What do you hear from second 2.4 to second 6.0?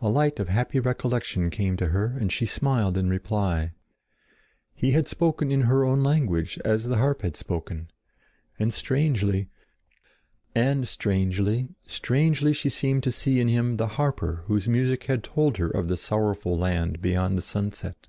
smiled in reply. He had spoken in her